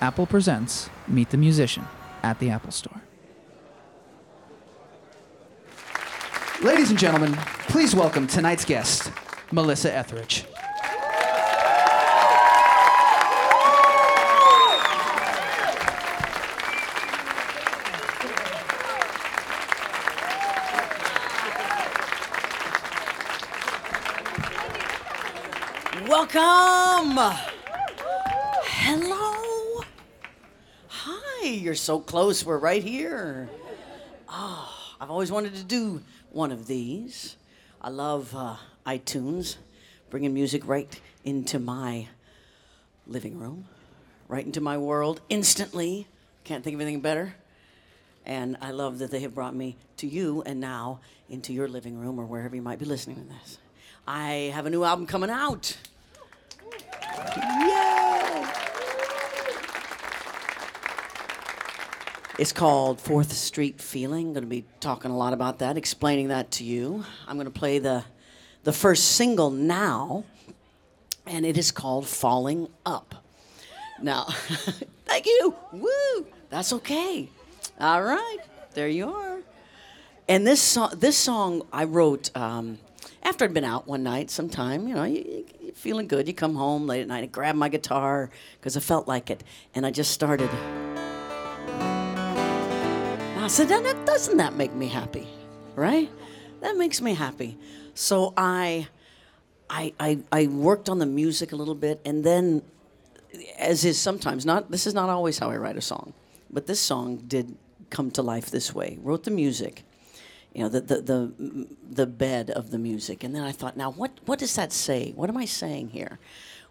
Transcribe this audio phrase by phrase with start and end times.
[0.00, 1.86] Apple presents Meet the Musician
[2.22, 3.00] at the Apple Store.
[6.62, 7.32] Ladies and gentlemen,
[7.68, 9.12] please welcome tonight's guest,
[9.52, 10.44] Melissa Etheridge.
[26.08, 27.18] Welcome.
[28.64, 29.82] Hello.
[30.88, 32.44] Hi, you're so close.
[32.44, 33.48] We're right here.
[34.28, 37.36] Oh, I've always wanted to do one of these.
[37.80, 38.56] I love uh,
[38.86, 39.56] iTunes,
[40.10, 42.08] bringing music right into my
[43.06, 43.66] living room,
[44.28, 46.06] right into my world instantly.
[46.44, 47.34] Can't think of anything better.
[48.24, 51.98] And I love that they have brought me to you and now into your living
[51.98, 53.58] room or wherever you might be listening to this.
[54.06, 55.76] I have a new album coming out.
[57.36, 57.75] Yay!
[62.38, 64.34] It's called Fourth Street Feeling.
[64.34, 67.02] Going to be talking a lot about that, explaining that to you.
[67.26, 68.04] I'm going to play the,
[68.62, 70.24] the first single now,
[71.26, 73.24] and it is called Falling Up.
[74.02, 74.24] Now,
[75.06, 75.54] thank you.
[75.72, 76.26] Woo!
[76.50, 77.30] That's okay.
[77.80, 78.38] All right,
[78.74, 79.38] there you are.
[80.28, 82.76] And this song, this song I wrote um,
[83.22, 84.30] after I'd been out one night.
[84.30, 86.28] Sometime, you know, you, you feeling good.
[86.28, 87.32] You come home late at night.
[87.32, 88.28] Grab my guitar
[88.60, 89.42] because I felt like it,
[89.74, 90.50] and I just started.
[93.46, 95.28] I said, "That- doesn't that make me happy?
[95.76, 96.10] Right?
[96.62, 97.56] That makes me happy.
[97.94, 98.88] So I,
[99.70, 102.62] I, I, I worked on the music a little bit, and then,
[103.56, 104.72] as is sometimes not.
[104.72, 106.12] This is not always how I write a song,
[106.50, 107.54] but this song did
[107.88, 108.98] come to life this way.
[109.00, 109.84] Wrote the music,
[110.52, 113.92] you know, the the the, the bed of the music, and then I thought, now
[113.92, 115.12] what what does that say?
[115.14, 116.18] What am I saying here?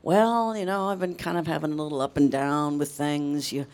[0.03, 3.53] Well, you know, I've been kind of having a little up and down with things.
[3.53, 3.65] You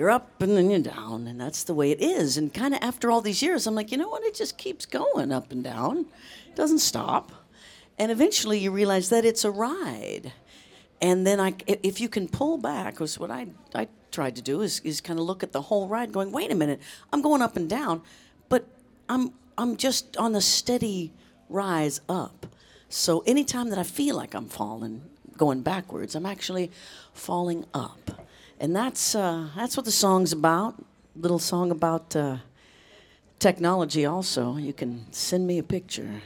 [0.00, 2.38] you're up and then you're down, and that's the way it is.
[2.38, 4.24] And kind of after all these years, I'm like, you know what?
[4.24, 6.06] It just keeps going up and down.
[6.48, 7.30] It doesn't stop.
[7.98, 10.32] And eventually, you realize that it's a ride.
[11.02, 14.62] And then, I, if you can pull back, because what I, I tried to do
[14.62, 16.80] is, is kind of look at the whole ride, going, wait a minute,
[17.12, 18.00] I'm going up and down,
[18.48, 18.64] but
[19.06, 21.12] I'm, I'm just on a steady
[21.50, 22.46] rise up.
[22.88, 25.02] So anytime that I feel like I'm falling,
[25.36, 26.70] going backwards, I'm actually
[27.12, 28.19] falling up.
[28.60, 30.74] And that's, uh, that's what the song's about.
[31.16, 32.36] Little song about uh,
[33.38, 34.58] technology, also.
[34.58, 36.20] You can send me a picture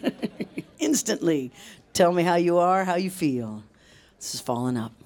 [0.78, 1.52] instantly.
[1.92, 3.62] Tell me how you are, how you feel.
[4.18, 4.99] This is falling up.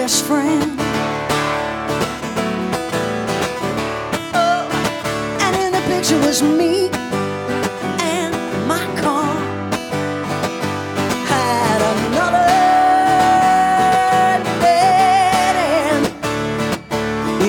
[0.00, 0.78] Best friend.
[4.34, 4.68] Oh,
[5.44, 6.90] and in the picture was me
[8.14, 8.34] and
[8.68, 9.32] my car
[11.32, 12.46] had another
[14.60, 15.56] dead
[15.88, 16.04] end.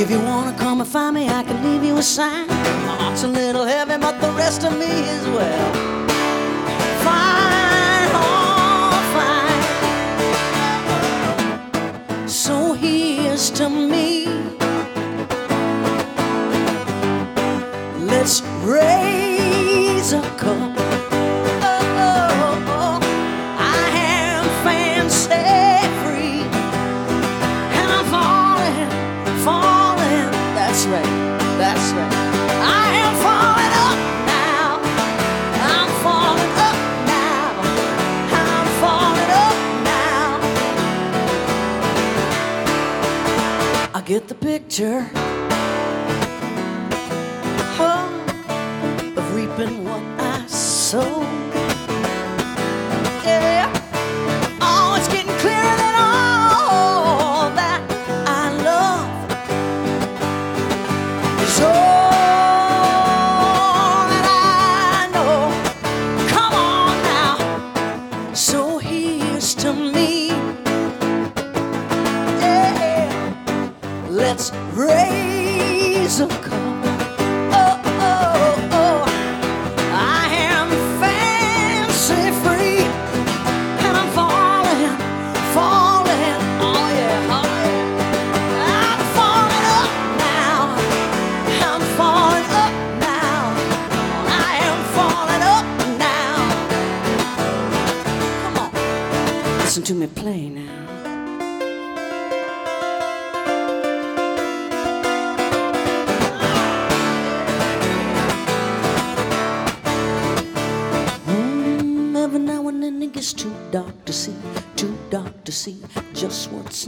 [0.01, 2.47] If you wanna come and find me, I can leave you a sign.
[2.87, 5.86] My heart's a little heavy, but the rest of me is well.
[13.51, 14.56] To me.
[44.77, 45.16] Get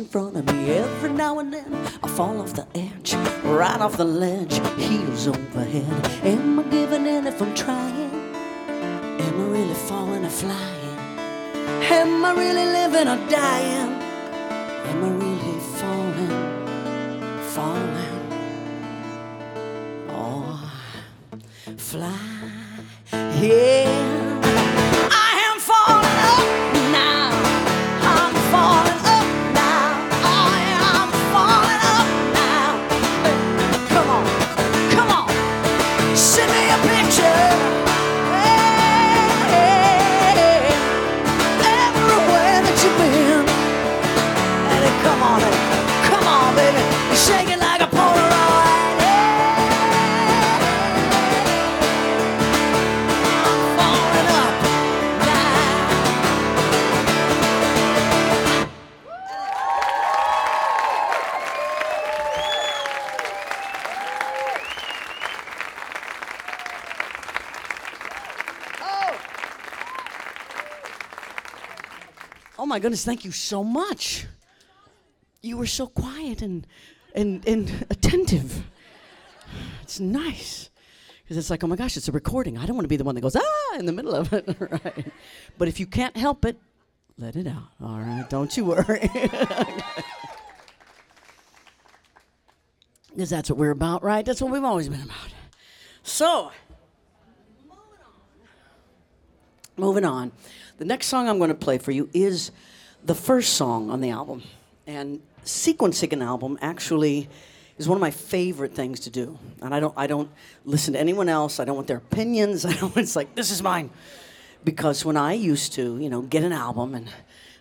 [0.10, 0.72] front of me.
[0.72, 1.72] Every now and then
[2.04, 3.14] I fall off the edge,
[3.44, 6.26] right off the ledge, heels overhead.
[6.26, 8.12] Am I giving in if I'm trying?
[9.26, 11.00] Am I really falling or flying?
[11.92, 13.92] Am I really living or dying?
[14.90, 16.38] Am I really falling,
[17.54, 18.20] falling?
[20.10, 20.72] Oh,
[21.78, 22.29] fly,
[72.80, 74.26] my goodness, thank you so much.
[75.42, 76.66] You were so quiet and
[77.14, 78.64] and and attentive.
[79.82, 80.70] It's nice.
[81.22, 82.58] Because it's like, oh my gosh, it's a recording.
[82.58, 84.48] I don't want to be the one that goes, ah, in the middle of it.
[84.60, 85.12] right.
[85.58, 86.58] But if you can't help it,
[87.18, 87.68] let it out.
[87.84, 88.26] All right.
[88.30, 89.10] Don't you worry.
[93.12, 94.24] Because that's what we're about, right?
[94.24, 95.34] That's what we've always been about.
[96.04, 96.52] So,
[99.80, 100.34] Moving on.
[100.78, 102.52] The next song I'm going to play for you is
[103.04, 104.44] the first song on the album.
[104.88, 107.30] And sequencing an album actually
[107.78, 109.38] is one of my favorite things to do.
[109.62, 110.30] And I don't I don't
[110.66, 111.60] listen to anyone else.
[111.60, 112.66] I don't want their opinions.
[112.66, 113.90] I don't it's like this is mine.
[114.64, 117.10] Because when I used to, you know, get an album and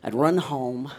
[0.03, 0.91] I'd run home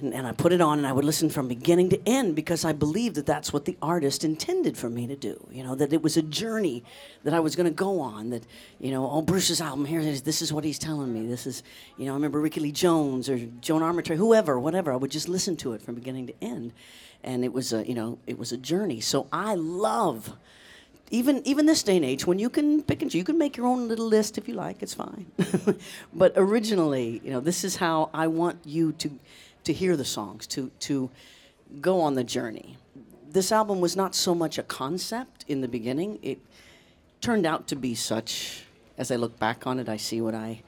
[0.00, 2.64] and, and I put it on and I would listen from beginning to end because
[2.64, 5.46] I believed that that's what the artist intended for me to do.
[5.50, 6.84] You know, that it was a journey
[7.24, 8.30] that I was going to go on.
[8.30, 8.42] That,
[8.78, 11.26] you know, oh, Bruce's album, here it is, this is what he's telling me.
[11.26, 11.62] This is,
[11.96, 14.92] you know, I remember Rickie Lee Jones or Joan Armatrading, whoever, whatever.
[14.92, 16.72] I would just listen to it from beginning to end.
[17.24, 19.00] And it was a, you know, it was a journey.
[19.00, 20.36] So I love
[21.10, 23.56] even even this day and age, when you can pick and choose, you can make
[23.56, 24.82] your own little list if you like.
[24.82, 25.26] It's fine.
[26.12, 29.10] but originally, you know, this is how I want you to
[29.66, 31.10] to hear the songs, to to
[31.80, 32.76] go on the journey.
[33.28, 36.18] This album was not so much a concept in the beginning.
[36.22, 36.38] It
[37.20, 38.62] turned out to be such.
[38.98, 40.62] As I look back on it, I see what I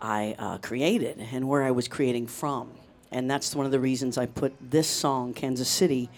[0.00, 2.70] I uh, created and where I was creating from.
[3.10, 6.08] And that's one of the reasons I put this song, Kansas City,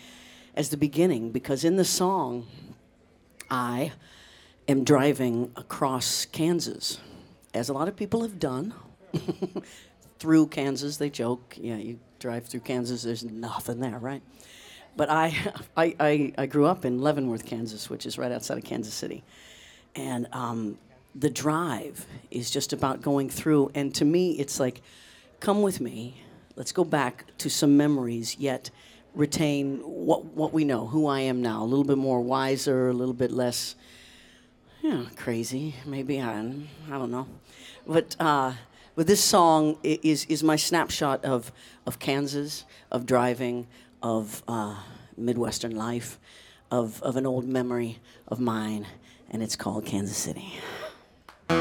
[0.54, 2.46] as the beginning, because in the song,
[3.50, 3.92] I
[4.68, 6.98] am driving across Kansas,
[7.54, 8.74] as a lot of people have done.
[10.20, 14.22] through Kansas, they joke, yeah, you drive through Kansas, there's nothing there, right?
[14.96, 15.36] But I,
[15.76, 19.24] I, I, I grew up in Leavenworth, Kansas, which is right outside of Kansas City.
[19.96, 20.78] And um,
[21.14, 23.72] the drive is just about going through.
[23.74, 24.82] And to me, it's like,
[25.40, 26.22] come with me.
[26.54, 28.70] Let's go back to some memories, yet
[29.14, 31.62] retain what, what we know, who I am now.
[31.62, 33.74] A little bit more wiser, a little bit less,
[34.82, 36.20] yeah, crazy, maybe.
[36.20, 37.26] I, I don't know.
[37.86, 38.52] But, uh,
[38.94, 41.52] but this song is, is my snapshot of,
[41.86, 43.66] of Kansas, of driving,
[44.02, 44.76] of uh,
[45.16, 46.18] Midwestern life,
[46.70, 48.86] of, of an old memory of mine,
[49.30, 50.52] and it's called Kansas City.
[51.48, 51.56] I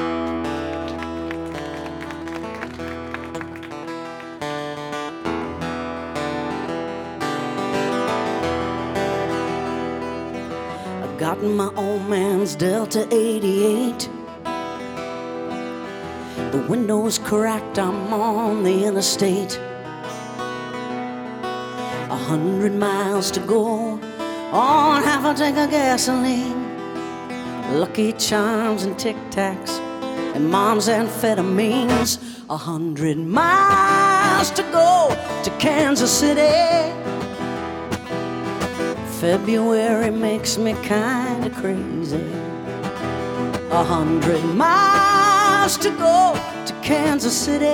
[11.18, 14.19] got my old man's Delta 88.
[16.51, 19.56] The window's cracked, I'm on the interstate.
[22.10, 24.00] A hundred miles to go
[24.51, 26.58] on half a tank of gasoline.
[27.79, 29.77] Lucky Charms and Tic Tacs
[30.34, 32.18] and Mom's amphetamines.
[32.50, 36.91] A hundred miles to go to Kansas City.
[39.20, 42.25] February makes me kinda crazy.
[43.70, 45.09] A hundred miles
[45.68, 46.34] to go
[46.66, 47.66] to Kansas City.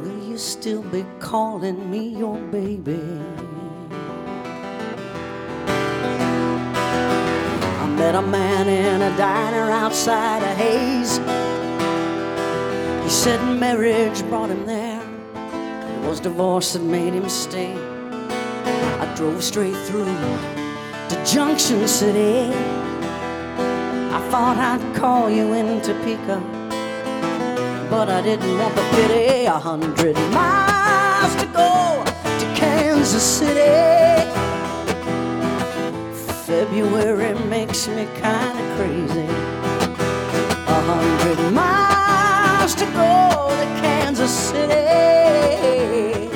[0.00, 3.00] Will you still be calling me your baby?
[7.80, 11.18] I met a man in a diner outside of Hays.
[13.04, 15.00] He said marriage brought him there.
[15.36, 17.74] It was divorce that made him stay.
[19.00, 22.52] I drove straight through to Junction City.
[24.14, 26.38] I thought I'd call you in Topeka,
[27.88, 29.46] but I didn't want the pity.
[29.46, 32.04] A hundred miles to go
[32.40, 34.30] to Kansas City.
[36.44, 39.28] February makes me kinda crazy.
[40.76, 46.28] A hundred miles to go to Kansas City.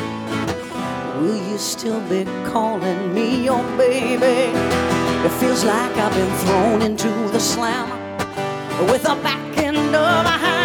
[1.21, 4.86] Will you still be calling me your baby?
[5.27, 7.97] It feels like I've been thrown into the slammer
[8.93, 10.56] with a back end of a hammer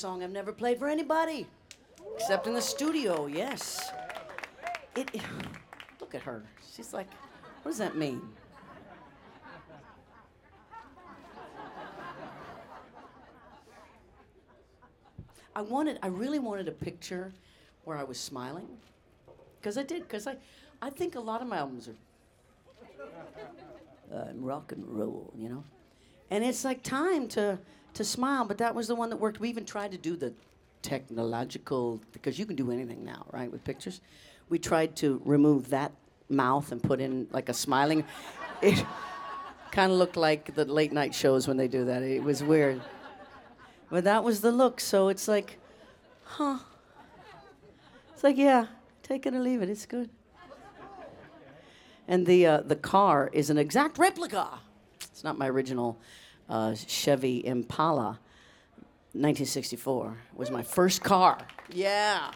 [0.00, 1.46] song I've never played for anybody,
[2.14, 3.90] except in the studio, yes.
[4.96, 5.14] It,
[6.00, 6.42] look at her.
[6.74, 7.06] She's like,
[7.62, 8.22] what does that mean?
[15.54, 17.30] I wanted, I really wanted a picture
[17.84, 18.68] where I was smiling,
[19.60, 20.36] because I did, because I,
[20.80, 21.96] I think a lot of my albums are
[24.16, 25.62] uh, rock and roll, you know.
[26.30, 27.58] And it's like time to
[27.94, 29.40] to smile, but that was the one that worked.
[29.40, 30.32] We even tried to do the
[30.82, 34.00] technological because you can do anything now, right, with pictures.
[34.48, 35.92] We tried to remove that
[36.28, 38.04] mouth and put in like a smiling.
[38.62, 38.84] It
[39.70, 42.02] kind of looked like the late night shows when they do that.
[42.02, 42.80] It was weird.
[43.90, 45.58] But that was the look, so it's like,
[46.24, 46.58] huh.
[48.14, 48.66] It's like, yeah,
[49.02, 49.68] take it or leave it.
[49.68, 50.10] It's good.
[52.06, 54.58] And the uh, the car is an exact replica.
[55.02, 55.98] It's not my original
[56.50, 58.18] uh, Chevy Impala.
[59.12, 61.38] 1964 was my first car.
[61.72, 62.30] Yeah.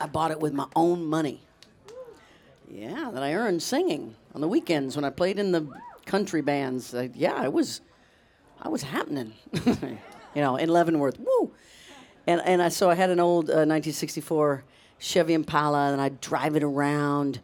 [0.00, 1.40] I bought it with my own money.
[2.70, 5.66] Yeah, that I earned singing on the weekends when I played in the
[6.04, 6.94] country bands.
[6.94, 7.80] I, yeah, it was,
[8.60, 9.32] I was happening.
[10.34, 11.18] you know, in Leavenworth.
[11.18, 11.52] Woo!
[12.26, 14.62] And and I, so I had an old uh, 1964
[14.98, 17.40] Chevy Impala, and I'd drive it around,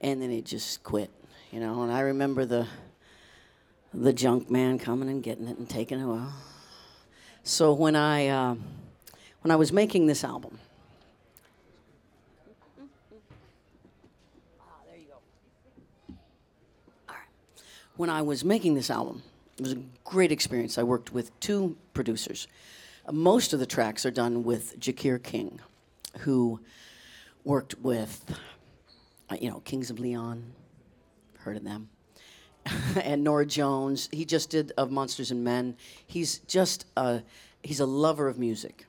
[0.00, 1.10] and then it just quit.
[1.50, 2.66] You know, and I remember the
[3.94, 6.06] the junk man coming and getting it and taking it.
[6.06, 6.32] Well,
[7.42, 8.54] so when I uh,
[9.42, 10.58] when I was making this album,
[17.96, 19.22] when I was making this album,
[19.58, 20.78] it was a great experience.
[20.78, 22.48] I worked with two producers.
[23.10, 25.60] Most of the tracks are done with Jacquire King,
[26.20, 26.60] who
[27.44, 28.24] worked with,
[29.28, 30.52] uh, you know, Kings of Leon.
[31.38, 31.88] Heard of them?
[33.02, 34.08] and Norah Jones.
[34.12, 35.76] He just did of Monsters and Men.
[36.06, 37.22] He's just a,
[37.62, 38.86] he's a lover of music,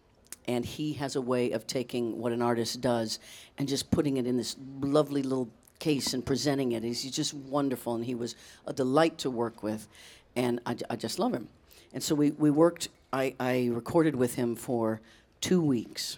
[0.48, 3.20] and he has a way of taking what an artist does
[3.58, 5.50] and just putting it in this lovely little
[5.80, 6.84] case and presenting it.
[6.84, 9.88] He's just wonderful, and he was a delight to work with,
[10.36, 11.48] and I, I just love him.
[11.94, 12.90] And so we, we worked.
[13.12, 15.02] I, I recorded with him for
[15.42, 16.18] two weeks.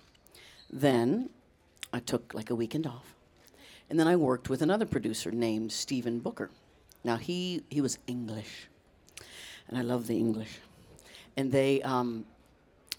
[0.71, 1.29] Then
[1.91, 3.13] I took like a weekend off.
[3.89, 6.49] And then I worked with another producer named Stephen Booker.
[7.05, 8.67] Now he he was English,
[9.67, 10.59] and I love the English.
[11.37, 12.25] And they um,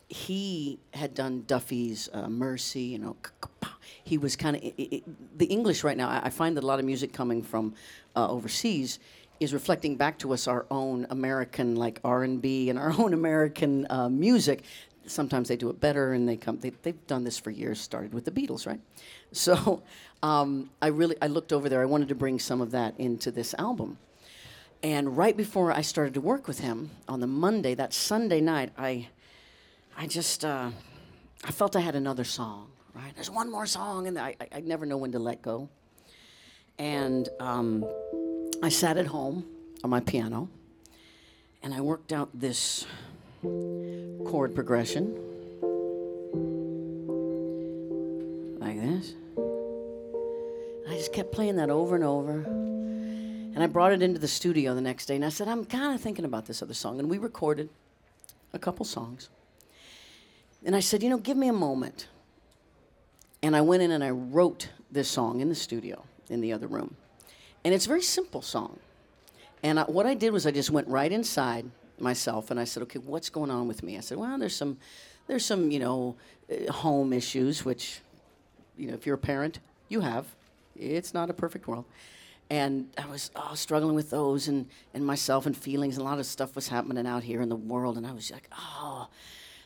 [0.09, 3.17] he had done Duffy's uh, Mercy, you know.
[4.05, 6.09] he was kind of the English right now.
[6.09, 7.75] I, I find that a lot of music coming from
[8.15, 9.01] uh, overseas
[9.41, 13.13] is reflecting back to us our own American like R and B and our own
[13.23, 14.63] American uh, music.
[15.07, 16.59] Sometimes they do it better, and they come.
[16.59, 17.81] They, they've done this for years.
[17.81, 18.81] Started with the Beatles, right?
[19.33, 19.83] So
[20.23, 21.83] um, I really I looked over there.
[21.83, 23.99] I wanted to bring some of that into this album.
[24.83, 28.73] And right before I started to work with him on the Monday, that Sunday night,
[28.79, 29.09] I,
[29.97, 30.71] I just, uh,
[31.45, 32.69] I felt I had another song.
[32.95, 33.13] Right?
[33.15, 35.69] There's one more song, and I, I, I never know when to let go.
[36.79, 37.85] And um,
[38.63, 39.45] I sat at home
[39.83, 40.49] on my piano,
[41.63, 42.87] and I worked out this
[43.43, 45.15] chord progression,
[48.59, 49.15] like this.
[50.89, 52.45] I just kept playing that over and over.
[53.57, 55.95] And I brought it into the studio the next day and I said, I'm kind
[55.95, 56.99] of thinking about this other song.
[56.99, 57.71] And we recorded
[58.53, 59.31] a couple songs.
[60.65, 62.09] And I said, you know, give me a moment.
[63.43, 66.67] And I went in and I wrote this song in the studio in the other
[66.67, 66.97] room.
[67.65, 68.79] And it's a very simple song.
[69.63, 71.65] And I, what I did was I just went right inside
[71.99, 73.97] myself and I said, okay, what's going on with me?
[73.97, 74.79] I said, well, there's some,
[75.27, 76.17] there's some, you know,
[76.51, 78.01] uh, home issues, which,
[78.77, 80.27] you know, if you're a parent, you have.
[80.75, 81.87] It's not a perfect world
[82.51, 86.19] and I was oh, struggling with those and, and myself and feelings, and a lot
[86.19, 89.09] of stuff was happening out here in the world, and I was like, oh,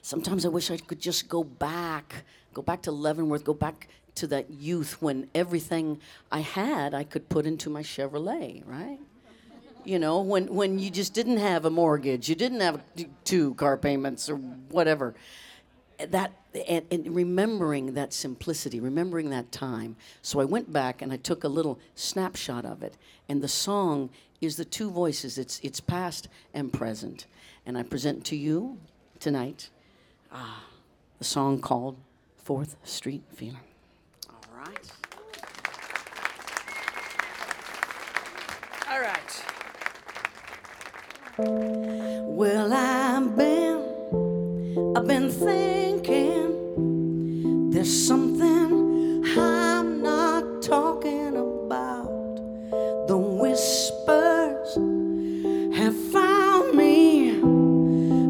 [0.02, 4.26] sometimes I wish I could just go back, go back to Leavenworth, go back to
[4.28, 6.00] that youth when everything
[6.32, 8.98] I had I could put into my Chevrolet, right?
[9.84, 12.82] You know, when, when you just didn't have a mortgage, you didn't have
[13.24, 15.14] two car payments or whatever
[16.08, 16.32] that
[16.68, 19.96] and, and, remembering that simplicity, remembering that time.
[20.22, 22.96] So I went back and I took a little snapshot of it.
[23.28, 24.10] And the song
[24.40, 25.38] is the two voices.
[25.38, 27.26] It's it's past and present.
[27.66, 28.78] And I present to you
[29.20, 29.68] tonight
[30.32, 30.64] ah,
[31.18, 31.96] the song called
[32.36, 33.58] Fourth Street Feeling.
[34.28, 34.92] All right.
[38.90, 39.49] All right.
[41.42, 43.78] Well, I've been
[44.96, 46.50] I've been thinking
[47.70, 52.36] there's something I'm not talking about.
[53.08, 54.74] The whispers
[55.76, 57.40] have found me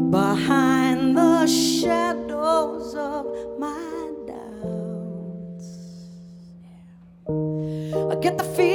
[0.09, 3.25] behind the shadows of
[3.59, 5.67] my doubts.
[7.27, 8.70] I get the feeling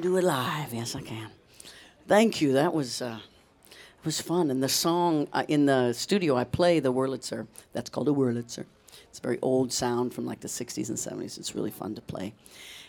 [0.00, 0.72] do it live.
[0.72, 1.30] Yes, I can.
[2.08, 2.52] Thank you.
[2.54, 3.18] That was uh,
[3.70, 4.50] it was fun.
[4.50, 7.46] And the song uh, in the studio, I play the Wurlitzer.
[7.72, 8.64] That's called a Wurlitzer.
[9.10, 11.38] It's a very old sound from like the 60s and 70s.
[11.38, 12.32] It's really fun to play.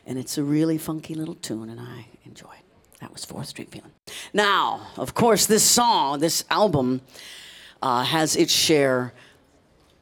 [0.05, 2.99] And it's a really funky little tune, and I enjoy it.
[3.01, 3.91] That was Fourth Street Feeling.
[4.33, 7.01] Now, of course, this song, this album,
[7.81, 9.13] uh, has its share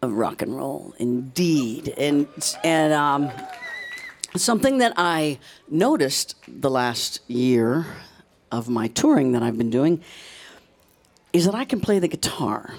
[0.02, 1.94] of rock and roll, indeed.
[1.98, 2.28] And,
[2.64, 3.32] and um,
[4.36, 5.40] something that I
[5.70, 7.86] noticed the last year
[8.52, 10.02] of my touring that I've been doing
[11.34, 12.74] is that I can play the guitar.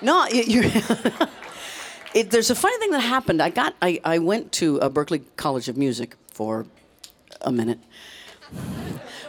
[0.00, 0.62] No, you.
[2.14, 3.42] it, there's a funny thing that happened.
[3.42, 3.74] I got.
[3.80, 6.66] I, I went to a Berklee College of Music for
[7.40, 7.78] a minute,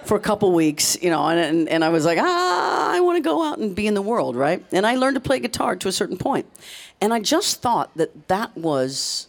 [0.04, 3.18] for a couple weeks, you know, and, and, and I was like, ah, I want
[3.18, 4.64] to go out and be in the world, right?
[4.72, 6.46] And I learned to play guitar to a certain point,
[7.02, 9.28] and I just thought that that was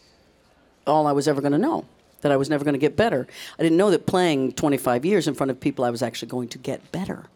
[0.87, 1.85] all I was ever going to know.
[2.23, 3.27] That I was never going to get better.
[3.59, 6.49] I didn't know that playing 25 years in front of people, I was actually going
[6.49, 7.27] to get better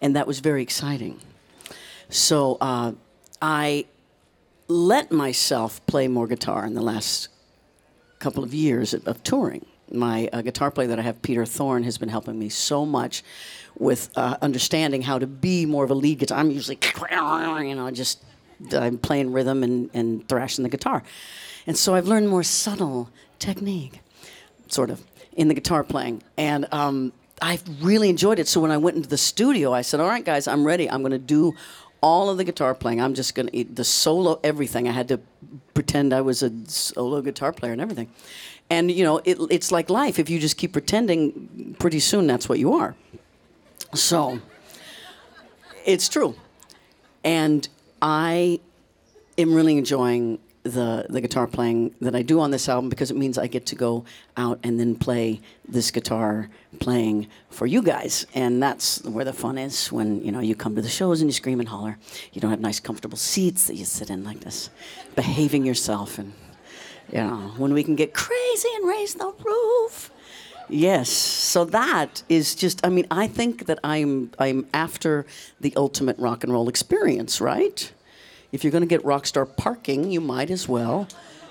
[0.00, 1.20] and that was very exciting.
[2.08, 2.92] So uh,
[3.40, 3.86] I
[4.68, 7.28] let myself play more guitar in the last
[8.18, 9.64] couple of years of, of touring.
[9.90, 13.22] My uh, guitar player that I have, Peter Thorn, has been helping me so much
[13.78, 16.38] with uh, understanding how to be more of a lead guitar.
[16.38, 18.24] I'm usually, you know, just
[18.72, 21.02] I'm playing rhythm and, and thrashing the guitar.
[21.66, 24.00] And so I've learned more subtle technique,
[24.68, 25.02] sort of,
[25.32, 26.22] in the guitar playing.
[26.36, 28.48] And um, I really enjoyed it.
[28.48, 30.88] So when I went into the studio, I said, "All right, guys, I'm ready.
[30.88, 31.54] I'm going to do
[32.00, 33.00] all of the guitar playing.
[33.00, 34.88] I'm just going to eat the solo everything.
[34.88, 35.20] I had to
[35.74, 38.10] pretend I was a solo guitar player and everything.
[38.70, 40.18] And you know, it, it's like life.
[40.18, 42.94] If you just keep pretending, pretty soon that's what you are.
[43.94, 44.40] So
[45.84, 46.36] it's true.
[47.24, 47.68] And
[48.00, 48.60] I
[49.38, 53.16] am really enjoying the the guitar playing that I do on this album because it
[53.16, 54.04] means I get to go
[54.36, 56.48] out and then play this guitar
[56.80, 59.90] playing for you guys, and that's where the fun is.
[59.92, 61.98] When you know you come to the shows and you scream and holler,
[62.32, 64.70] you don't have nice comfortable seats that you sit in like this,
[65.14, 66.32] behaving yourself, and
[67.12, 70.10] you know when we can get crazy and raise the roof.
[70.68, 72.84] Yes, so that is just.
[72.84, 75.24] I mean, I think that I'm I'm after
[75.60, 77.92] the ultimate rock and roll experience, right?
[78.52, 81.08] If you're going to get rock star parking, you might as well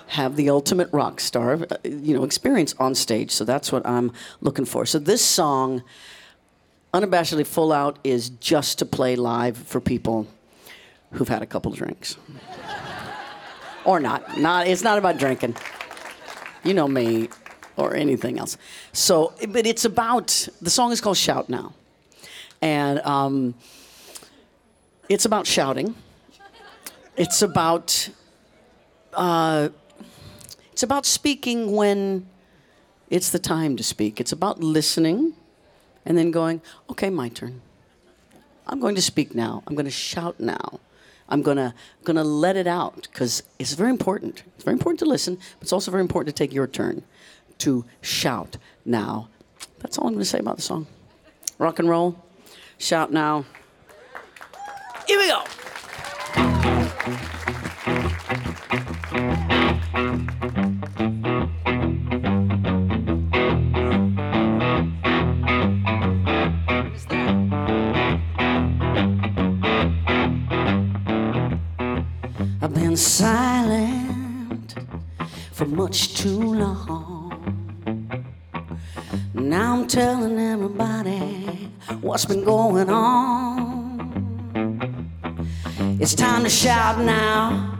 [0.08, 3.30] have the ultimate rock star, uh, you know, experience on stage.
[3.30, 4.86] So that's what I'm looking for.
[4.86, 5.82] So this song,
[6.94, 10.26] unabashedly full out, is just to play live for people
[11.12, 12.16] who've had a couple drinks,
[13.84, 14.38] or not.
[14.38, 14.68] Not.
[14.68, 15.56] It's not about drinking.
[16.62, 17.28] You know me,
[17.76, 18.56] or anything else.
[18.92, 21.74] So, but it's about the song is called "Shout Now,"
[22.62, 23.54] and um,
[25.08, 25.94] it's about shouting
[27.16, 28.08] it's about
[29.14, 29.70] uh,
[30.72, 32.28] it's about speaking when
[33.08, 34.20] it's the time to speak.
[34.20, 35.32] It's about listening
[36.04, 37.62] and then going, okay, my turn.
[38.66, 39.62] I'm going to speak now.
[39.66, 40.80] I'm going to shout now.
[41.28, 41.74] I'm gonna
[42.04, 44.44] gonna let it out because it's very important.
[44.54, 47.02] It's very important to listen, but it's also very important to take your turn
[47.58, 49.28] to shout now.
[49.80, 50.86] That's all I'm gonna say about the song.
[51.58, 52.22] Rock and roll,
[52.78, 53.44] shout now.
[55.08, 55.42] Here we go.
[75.56, 77.32] For much too long.
[79.32, 81.70] Now I'm telling everybody
[82.02, 84.52] what's been going on.
[85.98, 87.78] It's time to shout now.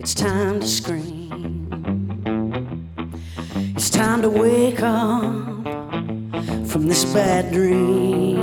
[0.00, 1.68] It's time to scream.
[3.76, 5.62] It's time to wake up
[6.66, 8.40] from this bad dream.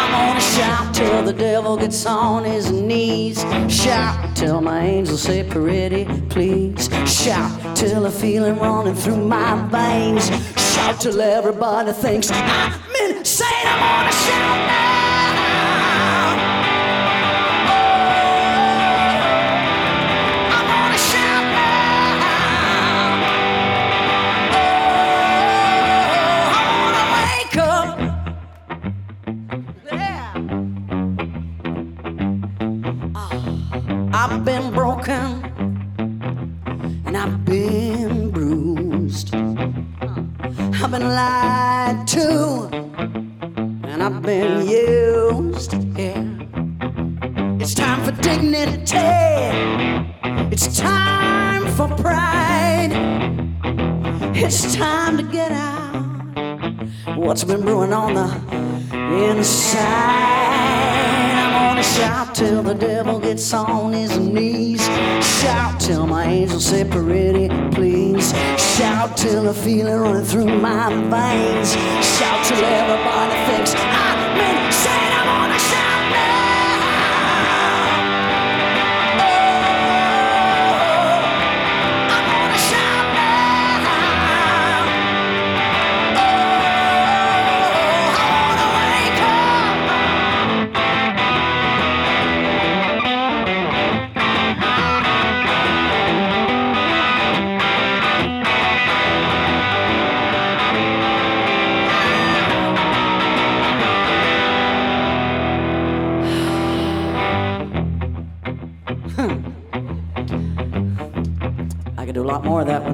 [0.00, 3.44] I'm gonna shout till the devil gets on his knees.
[3.68, 6.90] Shout till my angels say, Pretty, please.
[7.06, 10.26] Shout till I feel it running through my veins.
[10.74, 12.72] Shout till everybody thinks I'm
[13.08, 13.46] insane.
[13.64, 14.91] I'm gonna shout now.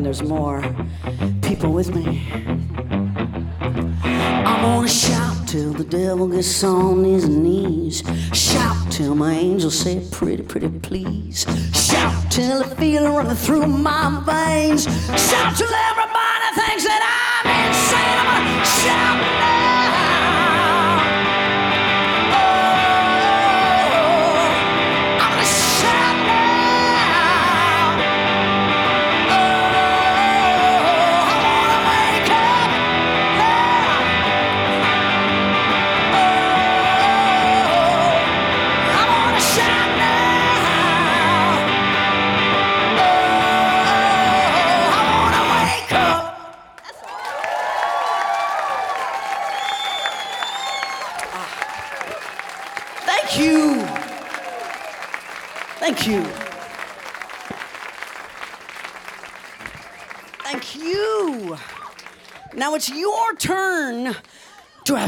[0.09, 0.63] There's more
[1.43, 2.27] people with me.
[4.03, 8.03] I'm gonna shout till the devil gets on his knees.
[8.33, 11.45] Shout till my angels say pretty, pretty please.
[11.75, 14.85] Shout till the feeling running through my veins.
[15.29, 15.98] Shout till everybody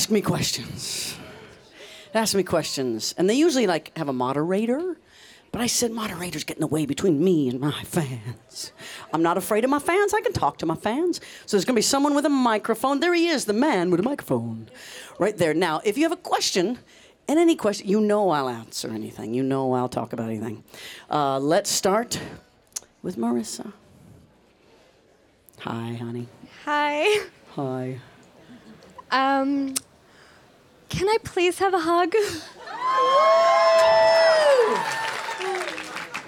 [0.00, 1.14] ask me questions.
[2.14, 3.14] Ask me questions.
[3.18, 4.96] And they usually like have a moderator.
[5.52, 8.72] But I said moderators get in the way between me and my fans.
[9.12, 10.14] I'm not afraid of my fans.
[10.14, 11.20] I can talk to my fans.
[11.44, 13.00] So there's gonna be someone with a microphone.
[13.00, 14.70] There he is, the man with a microphone.
[15.18, 15.52] Right there.
[15.52, 16.78] Now, if you have a question,
[17.28, 19.34] and any question, you know I'll answer anything.
[19.34, 20.64] You know I'll talk about anything.
[21.10, 22.18] Uh, let's start
[23.02, 23.74] with Marissa.
[25.58, 26.26] Hi, honey.
[26.64, 27.26] Hi.
[27.50, 28.00] Hi.
[29.10, 29.74] Um,
[30.90, 32.12] can I please have a hug?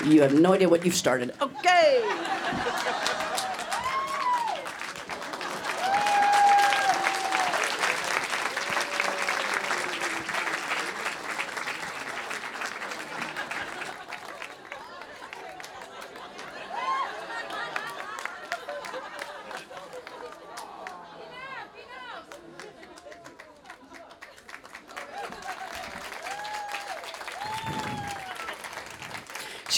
[0.07, 1.35] You have no idea what you've started.
[1.41, 2.01] Okay.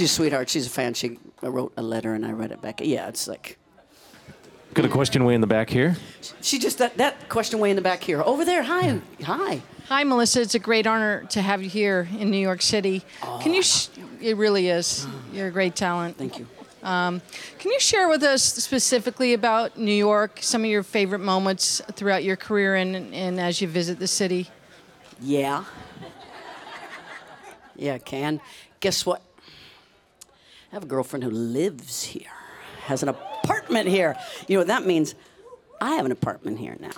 [0.05, 0.51] She's a sweetheart.
[0.51, 0.93] She's a fan.
[0.93, 2.83] She wrote a letter and I read it back.
[2.83, 3.57] Yeah, it's like
[4.75, 5.97] Got a question way in the back here.
[6.43, 8.21] she just that that question way in the back here.
[8.21, 8.63] Over there.
[8.63, 8.91] Hi.
[8.99, 9.23] Hmm.
[9.23, 9.63] Hi.
[9.89, 10.43] Hi, Melissa.
[10.43, 13.03] It's a great honor to have you here in New York City.
[13.41, 13.63] Can you?
[13.63, 13.89] Sh-
[14.21, 15.07] it really is.
[15.09, 15.13] Ah.
[15.33, 16.19] You're a great talent.
[16.19, 16.47] Thank you.
[16.83, 17.23] Um,
[17.59, 22.25] can you share with us specifically about New York, some of your favorite moments throughout
[22.25, 24.51] your career and, and as you visit the city?
[25.19, 25.65] Yeah.
[27.75, 28.43] Yeah, can.
[28.81, 29.23] Guess what?
[30.75, 32.33] I have a girlfriend who lives here,
[32.87, 34.17] has an apartment here.
[34.49, 35.15] You know what that means?
[35.81, 36.91] I have an apartment here now.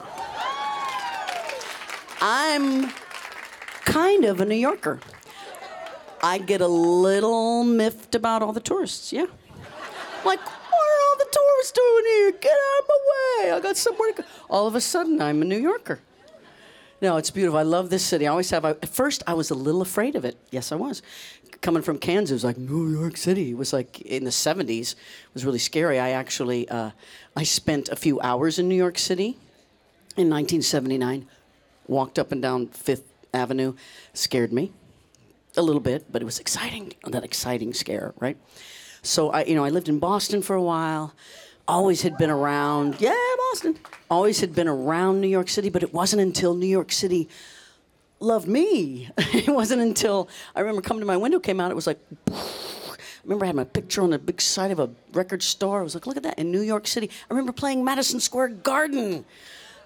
[2.23, 2.91] I'm
[3.85, 4.99] kind of a New Yorker.
[6.23, 9.27] I get a little miffed about all the tourists, yeah.
[10.25, 12.33] Like, what are all the tourists doing here?
[12.33, 13.51] Get out of my way.
[13.53, 14.29] I got somewhere to go.
[14.49, 16.01] All of a sudden, I'm a New Yorker.
[17.07, 17.57] No, it's beautiful.
[17.57, 18.27] I love this city.
[18.27, 18.64] I always have.
[18.64, 20.37] I, at first, I was a little afraid of it.
[20.51, 21.03] Yes, I was.
[21.61, 23.53] Coming from Kansas, it was like New York City.
[23.53, 24.95] It was like in the '70s.
[24.95, 24.97] It
[25.33, 26.01] was really scary.
[26.01, 26.90] I actually, uh,
[27.37, 29.38] I spent a few hours in New York City
[30.16, 31.29] in 1979.
[31.87, 33.75] Walked up and down Fifth Avenue.
[34.12, 34.73] Scared me
[35.57, 36.92] a little bit, but it was exciting.
[37.05, 38.37] That exciting scare, right?
[39.03, 41.14] So I, you know, I lived in Boston for a while.
[41.68, 43.00] Always had been around.
[43.00, 43.14] Yeah,
[43.50, 43.76] Boston.
[44.09, 47.29] Always had been around New York City, but it wasn't until New York City
[48.20, 49.11] loved me.
[49.18, 51.70] it wasn't until I remember coming to my window came out.
[51.70, 51.98] It was like.
[52.29, 55.81] I remember I had my picture on the big side of a record store.
[55.81, 57.11] I was like, look at that in New York City.
[57.29, 59.24] I remember playing Madison Square Garden.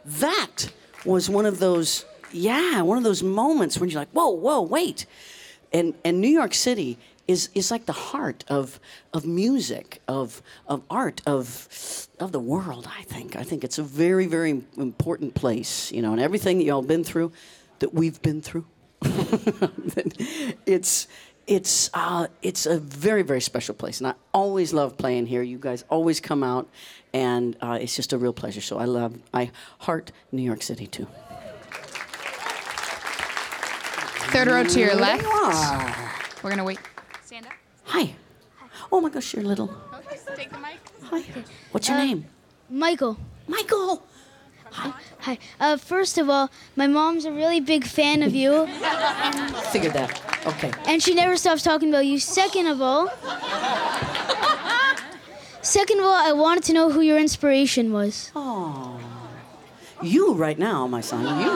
[0.04, 0.70] That
[1.06, 5.06] was one of those, yeah, one of those moments when you're like, whoa, whoa, wait.
[5.72, 6.98] And and New York City
[7.30, 8.80] is is like the heart of
[9.12, 11.68] of music, of of art, of
[12.18, 12.88] of the world.
[12.98, 13.36] I think.
[13.36, 15.92] I think it's a very very important place.
[15.92, 17.30] You know, and everything that y'all been through,
[17.78, 18.66] that we've been through.
[20.66, 21.06] it's
[21.46, 25.42] it's uh, it's a very very special place, and I always love playing here.
[25.42, 26.68] You guys always come out,
[27.12, 28.60] and uh, it's just a real pleasure.
[28.60, 31.06] So I love I heart New York City too.
[34.32, 35.24] Third row to your left.
[36.42, 36.78] We're gonna wait.
[37.92, 38.14] Hi.
[38.92, 39.68] Oh my gosh, you're little.
[40.36, 40.78] Take the mic.
[41.04, 41.22] Hi.
[41.72, 42.24] What's your name?
[42.68, 43.16] Michael.
[43.48, 44.02] Michael.
[44.70, 45.38] Hi.
[45.58, 48.66] Uh, first of all, my mom's a really big fan of you,
[49.72, 50.20] Figured that.
[50.46, 50.70] Okay.
[50.86, 52.18] and she never stops talking about you.
[52.20, 53.08] Second of all,
[55.62, 58.30] second of all, I wanted to know who your inspiration was.
[58.36, 58.98] Oh.
[60.02, 61.22] You right now, my son.
[61.42, 61.52] You.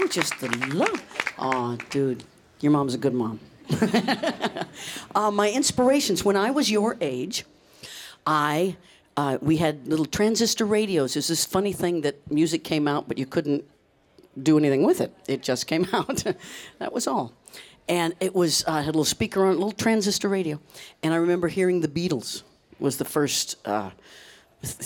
[0.00, 1.02] You just the love.
[1.38, 2.24] Oh, dude,
[2.60, 3.38] your mom's a good mom.
[5.14, 7.44] uh, my inspirations when I was your age,
[8.26, 8.76] I
[9.16, 11.14] uh, we had little transistor radios.
[11.14, 13.64] There's this funny thing that music came out, but you couldn't
[14.40, 15.12] do anything with it.
[15.26, 16.24] It just came out.
[16.78, 17.32] that was all.
[17.88, 20.60] And it was uh, had a little speaker on it, a little transistor radio.
[21.02, 22.42] And I remember hearing the Beatles
[22.78, 23.56] was the first.
[23.64, 23.90] Uh,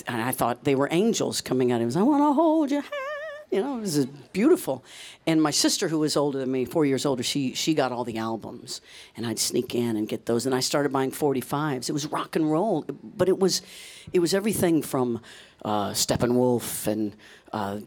[0.06, 1.80] and I thought they were angels coming out.
[1.80, 3.09] It was I want to hold your hand.
[3.50, 4.84] You know, it was beautiful.
[5.26, 8.04] And my sister, who was older than me, four years older, she she got all
[8.04, 8.80] the albums,
[9.16, 10.46] and I'd sneak in and get those.
[10.46, 11.88] And I started buying 45s.
[11.88, 13.62] It was rock and roll, but it was,
[14.12, 15.20] it was everything from
[15.64, 17.16] uh, Steppenwolf and.
[17.52, 17.80] Uh,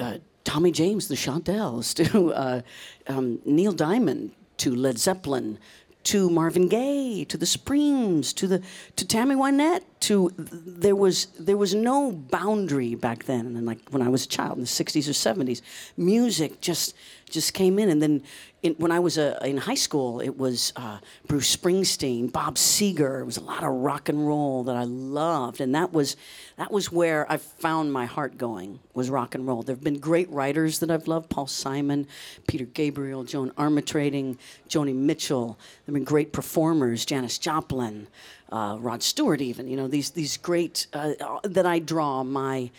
[0.00, 2.60] uh, Tommy James, the Shondells, to uh,
[3.08, 5.58] um, Neil Diamond, to Led Zeppelin,
[6.04, 8.62] to Marvin Gaye, to the Supremes, to the
[8.96, 9.82] to Tammy Wynette.
[10.04, 14.28] To there was there was no boundary back then, and like when I was a
[14.28, 15.62] child in the '60s or '70s,
[15.96, 16.94] music just
[17.30, 18.22] just came in, and then
[18.64, 23.20] in, when I was uh, in high school, it was uh, Bruce Springsteen, Bob Seger.
[23.20, 26.16] It was a lot of rock and roll that I loved, and that was
[26.56, 29.62] that was where I found my heart going was rock and roll.
[29.62, 32.06] There have been great writers that I've loved: Paul Simon,
[32.46, 34.38] Peter Gabriel, Joan Armatrading,
[34.68, 35.58] Joni Mitchell.
[35.84, 38.06] There have been great performers: Janis Joplin,
[38.54, 39.68] uh, Rod Stewart, even.
[39.68, 41.12] You know these these great uh,
[41.42, 42.70] that I draw my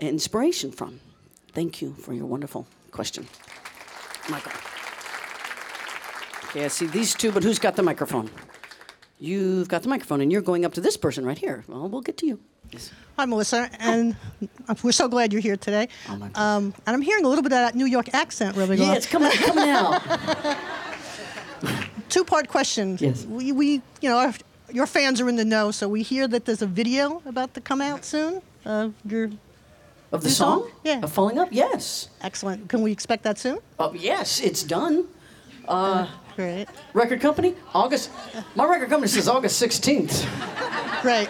[0.00, 1.00] inspiration from.
[1.52, 3.26] Thank you for your wonderful question,
[4.30, 4.52] Michael.
[6.50, 8.30] Okay, I see these two, but who's got the microphone?
[9.18, 11.64] You've got the microphone, and you're going up to this person right here.
[11.68, 12.38] Well, we'll get to you.
[12.70, 12.90] Yes.
[13.16, 14.16] Hi, Melissa, and
[14.82, 15.88] we're so glad you're here today.
[16.08, 18.80] Oh, my um, and I'm hearing a little bit of that New York accent rubbing
[18.80, 18.96] Yeah, off.
[18.96, 20.02] it's coming, coming out.
[22.08, 22.96] Two-part question.
[23.00, 23.24] Yes.
[23.24, 23.68] We, we,
[24.00, 24.34] you know, our,
[24.74, 27.60] your fans are in the know, so we hear that there's a video about to
[27.60, 28.42] come out soon.
[28.66, 29.30] Uh, your
[30.10, 30.62] Of the song?
[30.62, 30.70] song?
[30.82, 31.00] Yeah.
[31.02, 31.48] Of Falling Up?
[31.52, 32.08] Yes.
[32.20, 32.68] excellent.
[32.68, 33.58] Can we expect that soon?
[33.78, 35.06] Uh, yes, it's done.
[36.36, 36.66] Great.
[36.92, 37.54] Record company?
[37.72, 38.10] August.
[38.56, 40.26] My record company says August 16th.
[41.02, 41.28] Great.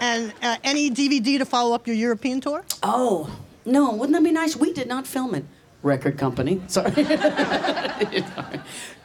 [0.00, 2.62] And uh, any DVD to follow up your European tour?
[2.82, 4.54] Oh, no, wouldn't that be nice?
[4.54, 5.44] We did not film it.
[5.84, 6.62] Record company.
[6.66, 6.90] Sorry.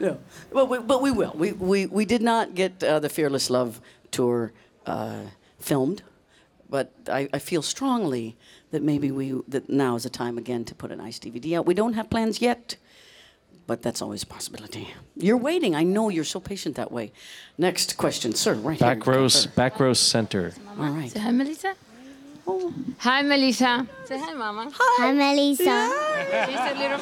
[0.00, 0.18] no.
[0.50, 1.32] But we, but we will.
[1.36, 4.52] We, we, we did not get uh, the Fearless Love tour
[4.86, 5.24] uh,
[5.58, 6.02] filmed,
[6.70, 8.36] but I, I feel strongly
[8.70, 11.66] that maybe we that now is a time again to put a nice DVD out.
[11.66, 12.76] We don't have plans yet,
[13.66, 14.94] but that's always a possibility.
[15.16, 15.74] You're waiting.
[15.74, 17.12] I know you're so patient that way.
[17.58, 18.54] Next question, sir.
[18.54, 18.94] Right here.
[18.94, 20.54] Back row, back row center.
[20.78, 21.12] All right.
[22.50, 23.64] Hi, Melissa.
[23.64, 23.86] Hi, Melissa.
[24.04, 24.70] Say hi, Mama.
[24.74, 25.90] Hi, Melissa.
[26.46, 26.98] She's a little.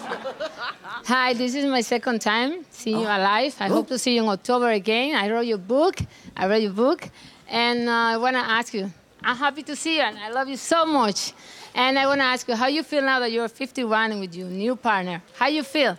[1.06, 3.56] Hi, this is my second time seeing you alive.
[3.58, 5.14] I hope to see you in October again.
[5.14, 6.00] I wrote your book.
[6.36, 7.08] I read your book,
[7.48, 8.92] and uh, I want to ask you.
[9.22, 11.32] I'm happy to see you, and I love you so much.
[11.74, 14.48] And I want to ask you how you feel now that you're 51 with your
[14.48, 15.22] new partner.
[15.36, 15.98] How you feel?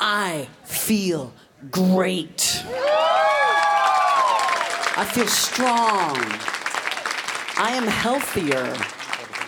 [0.00, 1.32] I feel
[1.70, 2.64] great.
[4.96, 6.57] I feel strong.
[7.60, 8.76] I am healthier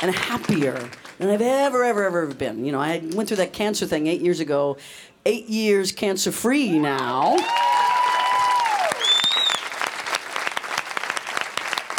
[0.03, 2.65] and happier than I've ever, ever, ever been.
[2.65, 4.79] You know, I went through that cancer thing eight years ago.
[5.25, 7.37] Eight years cancer free now.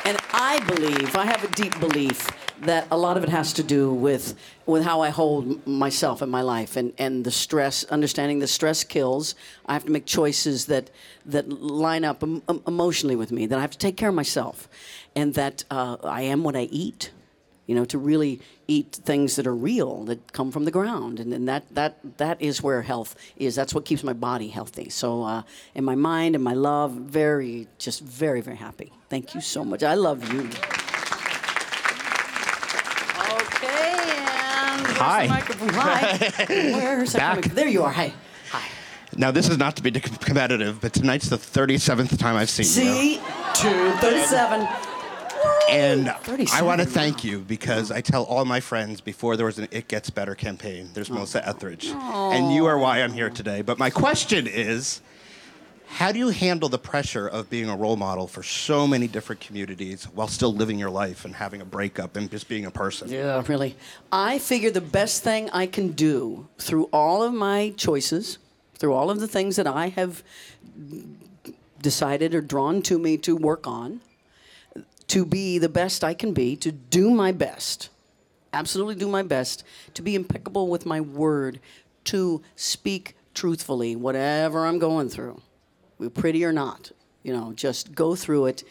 [0.03, 2.29] And I believe, I have a deep belief
[2.61, 4.35] that a lot of it has to do with
[4.67, 8.83] with how I hold myself in my life and, and the stress, understanding the stress
[8.83, 9.35] kills.
[9.65, 10.89] I have to make choices that
[11.25, 13.45] that line up em- em- emotionally with me.
[13.47, 14.69] That I have to take care of myself,
[15.15, 17.11] and that uh, I am what I eat.
[17.67, 21.31] You know, to really eat things that are real, that come from the ground, and,
[21.33, 23.55] and that that that is where health is.
[23.55, 24.89] That's what keeps my body healthy.
[24.89, 25.43] So, uh,
[25.73, 28.91] in my mind and my love, very, just very, very happy.
[29.09, 29.83] Thank you so much.
[29.83, 30.49] I love you.
[33.31, 35.27] Okay, and Hi.
[35.27, 35.69] the microphone?
[35.69, 36.31] Hi.
[36.49, 37.43] Where's Back.
[37.45, 37.91] There you are.
[37.91, 38.11] Hi.
[38.51, 38.67] Hi.
[39.15, 42.93] Now, this is not to be competitive, but tonight's the 37th time I've seen you.
[42.93, 43.15] See,
[43.53, 44.67] two thirty-seven.
[45.69, 46.09] And
[46.51, 49.67] I want to thank you because I tell all my friends before there was an
[49.71, 51.87] It Gets Better campaign, there's Melissa Etheridge.
[51.87, 53.61] And you are why I'm here today.
[53.61, 55.01] But my question is
[55.87, 59.41] how do you handle the pressure of being a role model for so many different
[59.41, 63.09] communities while still living your life and having a breakup and just being a person?
[63.09, 63.75] Yeah, really.
[64.11, 68.37] I figure the best thing I can do through all of my choices,
[68.75, 70.23] through all of the things that I have
[71.81, 73.99] decided or drawn to me to work on,
[75.11, 77.89] to be the best I can be, to do my best,
[78.53, 79.61] absolutely do my best,
[79.93, 81.59] to be impeccable with my word,
[82.05, 85.41] to speak truthfully, whatever I'm going through,
[86.13, 86.93] pretty or not.
[87.23, 88.63] You know, just go through it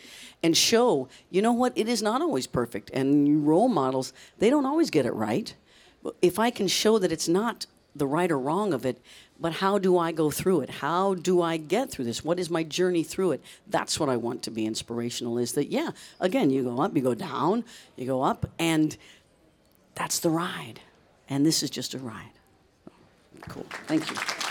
[0.42, 2.88] and show, you know what, it is not always perfect.
[2.94, 5.54] And role models, they don't always get it right.
[6.22, 8.98] If I can show that it's not the right or wrong of it,
[9.40, 10.70] but how do I go through it?
[10.70, 12.22] How do I get through this?
[12.22, 13.42] What is my journey through it?
[13.66, 17.02] That's what I want to be inspirational is that, yeah, again, you go up, you
[17.02, 17.64] go down,
[17.96, 18.96] you go up, and
[19.94, 20.80] that's the ride.
[21.28, 22.32] And this is just a ride.
[23.48, 23.66] Cool.
[23.86, 24.49] Thank you.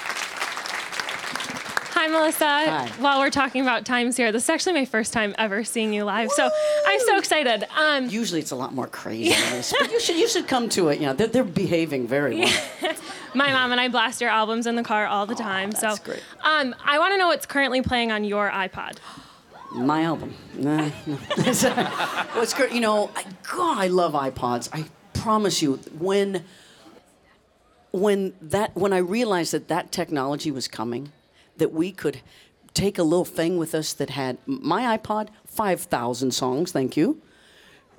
[2.02, 2.46] Hi, Melissa.
[2.46, 2.88] Hi.
[3.00, 6.06] While we're talking about times here, this is actually my first time ever seeing you
[6.06, 6.50] live, so
[6.88, 7.68] I'm so excited.
[7.78, 10.70] Um, Usually it's a lot more crazy than this, but you should, you should come
[10.70, 11.02] to it.
[11.02, 12.54] You know, they're, they're behaving very well.
[13.34, 15.72] my mom and I blast your albums in the car all the time.
[15.72, 16.24] that's so, great.
[16.42, 19.00] Um, I want to know what's currently playing on your iPod.
[19.74, 20.36] My album.
[20.56, 21.16] Nah, no.
[22.34, 24.70] What's great, you know, I, God, I love iPods.
[24.72, 26.46] I promise you, when
[27.92, 31.12] when that when I realized that that technology was coming,
[31.60, 32.22] that we could
[32.74, 36.72] take a little thing with us that had my iPod, five thousand songs.
[36.72, 37.22] Thank you,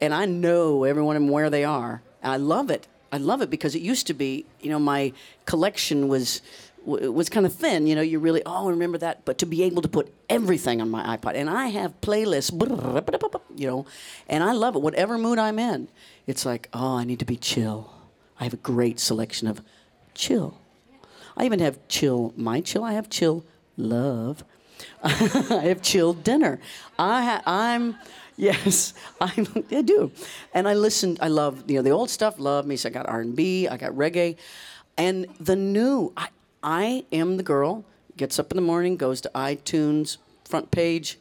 [0.01, 2.03] and I know every one of them where they are.
[2.23, 2.87] I love it.
[3.13, 5.13] I love it because it used to be, you know, my
[5.45, 6.43] collection was
[6.85, 7.87] was kind of thin.
[7.87, 10.81] You know, you really oh I remember that, but to be able to put everything
[10.81, 12.53] on my iPod, and I have playlists,
[13.57, 13.87] you know,
[14.29, 14.83] and I love it.
[14.83, 15.89] Whatever mood I'm in,
[16.27, 17.93] it's like oh I need to be chill.
[18.39, 19.61] I have a great selection of
[20.15, 20.61] chill.
[21.37, 22.85] I even have chill my chill.
[22.85, 23.45] I have chill
[23.77, 24.45] love.
[25.03, 25.13] I
[25.69, 26.61] have chilled dinner.
[26.99, 27.97] I ha- I'm
[28.37, 30.11] yes, I'm, I do,
[30.55, 31.19] and I listen.
[31.21, 32.39] I love you know the old stuff.
[32.39, 32.77] Love me.
[32.77, 34.37] So I got R&B, I got reggae,
[34.97, 36.13] and the new.
[36.17, 36.29] I
[36.63, 37.85] I am the girl.
[38.17, 41.19] Gets up in the morning, goes to iTunes front page.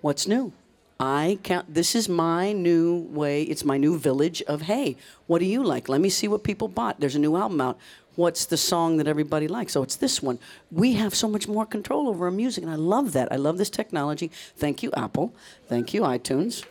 [0.00, 0.52] What's new?
[0.98, 1.72] I count.
[1.72, 3.42] This is my new way.
[3.42, 4.96] It's my new village of hey.
[5.26, 5.88] What do you like?
[5.88, 7.00] Let me see what people bought.
[7.00, 7.78] There's a new album out.
[8.14, 9.74] What's the song that everybody likes?
[9.74, 10.38] Oh, it's this one.
[10.70, 13.32] We have so much more control over our music, and I love that.
[13.32, 14.30] I love this technology.
[14.56, 15.34] Thank you, Apple.
[15.66, 16.64] Thank you, iTunes.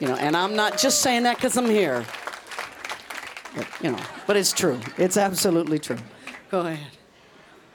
[0.00, 2.06] You know, and I'm not just saying that because I'm here.
[3.54, 4.80] But, you know, but it's true.
[4.96, 5.98] It's absolutely true.
[6.50, 6.86] Go ahead.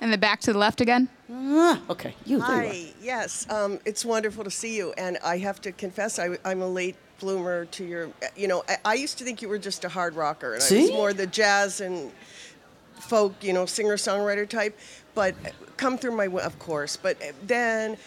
[0.01, 1.07] And the back to the left again.
[1.31, 2.39] Ah, okay, you.
[2.39, 2.69] There you.
[2.69, 4.93] Hi, yes, um, it's wonderful to see you.
[4.97, 8.09] And I have to confess, I, am a late bloomer to your.
[8.35, 10.81] You know, I, I used to think you were just a hard rocker, and I
[10.81, 12.11] was more the jazz and
[13.03, 14.77] folk, you know, singer songwriter type.
[15.15, 15.35] But
[15.77, 16.97] come through my, of course.
[16.97, 17.97] But then,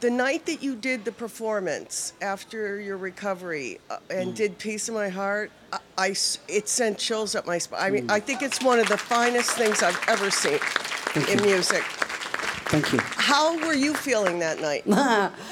[0.00, 4.94] the night that you did the performance after your recovery uh, and did "Piece of
[4.94, 6.08] My Heart," I, I
[6.48, 7.80] it sent chills up my spine.
[7.80, 10.58] I mean, I think it's one of the finest things I've ever seen
[11.28, 11.82] in music.
[12.68, 12.98] Thank you.
[13.02, 15.32] How were you feeling that night?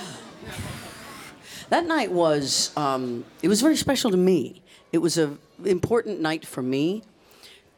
[1.70, 4.62] That night was um, it was very special to me.
[4.92, 7.02] It was a important night for me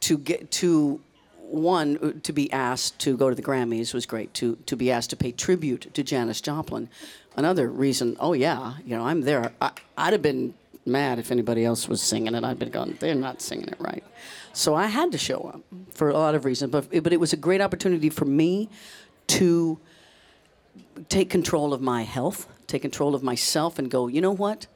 [0.01, 1.01] to get to
[1.39, 4.33] one uh, to be asked to go to the Grammys was great.
[4.35, 6.89] To to be asked to pay tribute to Janis Joplin.
[7.35, 9.51] Another reason, oh yeah, you know I'm there.
[9.61, 10.53] I, I'd have been
[10.85, 12.43] mad if anybody else was singing it.
[12.43, 14.03] I'd been going, they're not singing it right.
[14.53, 15.61] So I had to show up
[15.93, 16.71] for a lot of reasons.
[16.71, 18.69] But but it was a great opportunity for me
[19.27, 19.79] to
[21.09, 24.67] take control of my health, take control of myself, and go, you know what?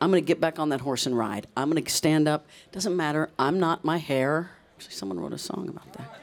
[0.00, 1.46] I'm going to get back on that horse and ride.
[1.56, 2.46] I'm going to stand up.
[2.72, 3.30] Doesn't matter.
[3.38, 4.50] I'm not my hair.
[4.76, 6.20] Actually, someone wrote a song about that.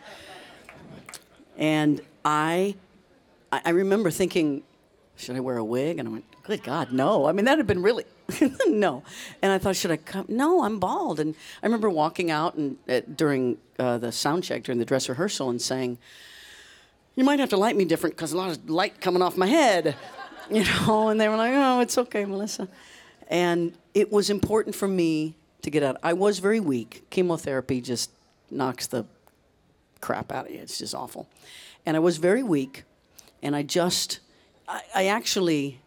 [1.57, 2.75] And I,
[3.51, 4.63] I remember thinking,
[5.15, 5.99] should I wear a wig?
[5.99, 7.27] And I went, good God, no.
[7.27, 8.05] I mean, that had been really,
[8.67, 9.03] no.
[9.41, 10.25] And I thought, should I come?
[10.27, 11.19] No, I'm bald.
[11.19, 15.07] And I remember walking out and uh, during uh, the sound check, during the dress
[15.07, 15.97] rehearsal, and saying,
[17.15, 19.47] you might have to light me different because a lot of light coming off my
[19.47, 19.95] head,
[20.49, 21.09] you know.
[21.09, 22.67] And they were like, oh, it's okay, Melissa.
[23.27, 25.97] And it was important for me to get out.
[26.03, 27.05] I was very weak.
[27.09, 28.11] Chemotherapy just
[28.51, 29.05] knocks the
[29.99, 30.59] crap out of you.
[30.59, 31.29] It's just awful.
[31.85, 32.83] And I was very weak,
[33.41, 34.19] and I just,
[34.67, 35.79] I, I actually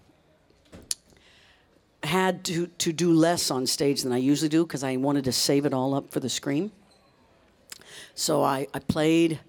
[2.03, 5.33] had to, to do less on stage than I usually do because I wanted to
[5.33, 6.71] save it all up for the scream.
[8.15, 9.41] So I, I played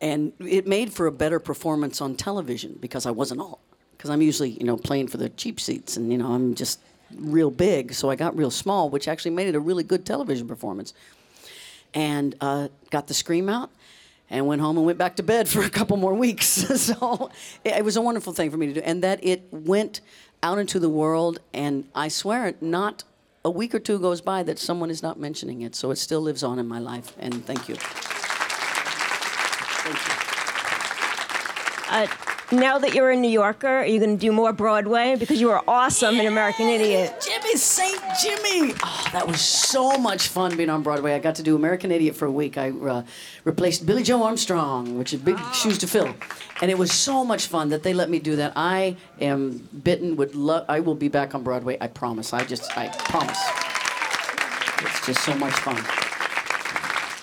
[0.00, 3.60] and it made for a better performance on television because I wasn't all.
[3.96, 6.80] Because I'm usually, you know, playing for the cheap seats, and you know, I'm just
[7.16, 10.46] real big, so I got real small, which actually made it a really good television
[10.46, 10.92] performance.
[11.94, 13.70] And uh, got the scream out,
[14.28, 16.46] and went home and went back to bed for a couple more weeks.
[16.80, 17.30] so
[17.64, 20.00] it, it was a wonderful thing for me to do, and that it went
[20.42, 23.04] out into the world, and I swear it, not
[23.44, 25.74] a week or two goes by that someone is not mentioning it.
[25.74, 27.76] So it still lives on in my life, and thank you.
[31.90, 32.06] Uh,
[32.56, 35.16] now that you're a New Yorker, are you going to do more Broadway?
[35.16, 37.24] Because you were awesome in American Idiot.
[37.24, 38.00] Jimmy St.
[38.22, 38.74] Jimmy.
[38.82, 41.14] Oh, that was so much fun being on Broadway.
[41.14, 42.58] I got to do American Idiot for a week.
[42.58, 43.02] I uh,
[43.44, 46.14] replaced Billie Joe Armstrong, which is big shoes to fill.
[46.60, 48.52] And it was so much fun that they let me do that.
[48.56, 50.64] I am bitten with love.
[50.68, 51.76] I will be back on Broadway.
[51.80, 52.32] I promise.
[52.32, 53.40] I just, I promise.
[54.80, 56.03] It's just so much fun.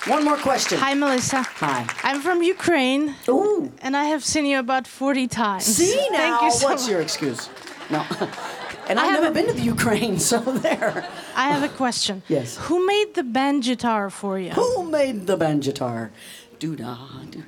[0.07, 0.79] One more question.
[0.79, 1.43] Hi, Melissa.
[1.43, 1.85] Hi.
[2.03, 3.15] I'm from Ukraine.
[3.29, 3.71] Ooh.
[3.83, 5.65] And I have seen you about 40 times.
[5.65, 6.91] See now, Thank you so what's much.
[6.91, 7.49] your excuse?
[7.91, 8.03] No.
[8.89, 11.07] and I've never a- been to the Ukraine, so there.
[11.35, 12.23] I have a question.
[12.29, 12.57] Yes.
[12.57, 14.51] Who made the banjitar for you?
[14.51, 16.09] Who made the banjitar?
[16.57, 16.97] Do da
[17.29, 17.43] do.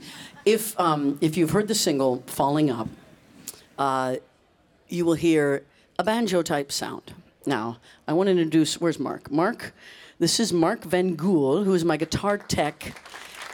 [0.46, 2.88] If um, if you've heard the single "Falling Up,"
[3.80, 4.18] uh,
[4.90, 5.64] you will hear
[5.98, 7.14] a banjo type sound.
[7.46, 7.78] Now,
[8.08, 8.80] I want to introduce.
[8.82, 9.32] Where's Mark?
[9.32, 9.74] Mark,
[10.20, 12.96] this is Mark Van Gool, who is my guitar tech,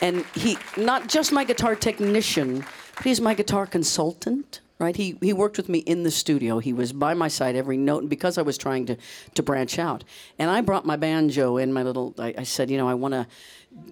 [0.02, 4.62] and he not just my guitar technician, but he's my guitar consultant.
[4.80, 4.96] Right?
[4.96, 6.60] He he worked with me in the studio.
[6.60, 8.96] He was by my side every note, and because I was trying to
[9.36, 10.06] to branch out,
[10.38, 12.16] and I brought my banjo in my little.
[12.18, 13.28] I, I said, you know, I want to.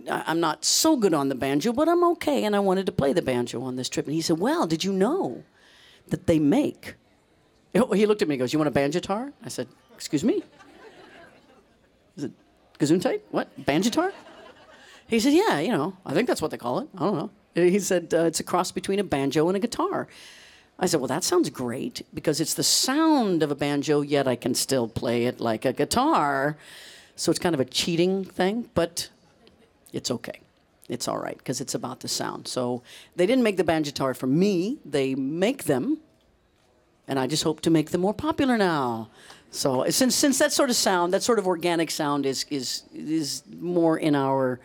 [0.09, 3.11] I'm not so good on the banjo, but I'm okay, and I wanted to play
[3.11, 4.05] the banjo on this trip.
[4.05, 5.43] And he said, "Well, did you know
[6.07, 6.95] that they make?"
[7.75, 10.41] Oh, he looked at me and goes, "You want a banjitar?" I said, "Excuse me."
[12.79, 13.21] Gesundheit?
[13.31, 14.11] What banjitar?
[15.07, 16.89] He said, "Yeah, you know, I think that's what they call it.
[16.95, 20.07] I don't know." He said, uh, "It's a cross between a banjo and a guitar."
[20.79, 24.35] I said, "Well, that sounds great because it's the sound of a banjo, yet I
[24.35, 26.57] can still play it like a guitar."
[27.15, 29.09] So it's kind of a cheating thing, but
[29.91, 30.39] it's okay.
[30.87, 32.47] It's all right because it's about the sound.
[32.47, 32.83] So
[33.15, 34.77] they didn't make the banjitar for me.
[34.85, 35.97] They make them,
[37.07, 39.09] and I just hope to make them more popular now.
[39.51, 43.43] So since since that sort of sound, that sort of organic sound is is is
[43.59, 44.59] more in our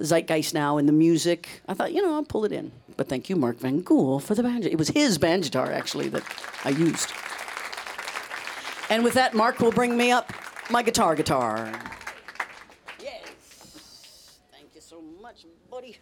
[0.00, 2.72] zeitgeist now in the music, I thought you know I'll pull it in.
[2.96, 4.68] But thank you, Mark Van Gool, for the banjo.
[4.68, 6.22] It was his banjitar actually that
[6.64, 7.12] I used.
[8.90, 10.32] And with that, Mark will bring me up
[10.70, 11.72] my guitar guitar.
[13.00, 13.22] Yes.
[14.52, 15.96] Thank you so much, buddy.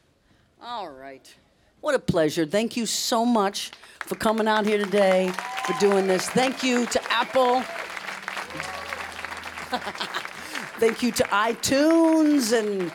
[0.61, 1.33] All right.
[1.81, 2.47] What a pleasure.
[2.47, 3.71] Thank you so much
[4.01, 5.33] for coming out here today,
[5.67, 6.29] for doing this.
[6.29, 7.63] Thank you to Apple.
[10.79, 12.93] Thank you to iTunes and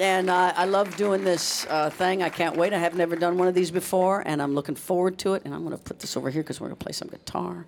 [0.00, 2.20] and I love doing this uh, thing.
[2.22, 2.72] I can't wait.
[2.72, 5.42] I have never done one of these before, and I'm looking forward to it.
[5.44, 7.64] And I'm going to put this over here because we're going to play some guitar.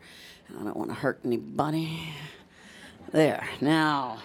[0.48, 2.12] And I don't want to hurt anybody.
[3.12, 3.48] There.
[3.60, 4.18] Now,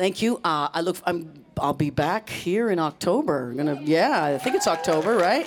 [0.00, 0.40] Thank you.
[0.42, 0.96] Uh, I look.
[1.04, 1.44] I'm.
[1.60, 3.52] I'll be back here in October.
[3.52, 3.82] Gonna.
[3.82, 5.46] Yeah, I think it's October, right?